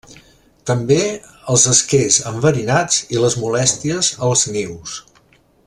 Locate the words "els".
1.55-1.65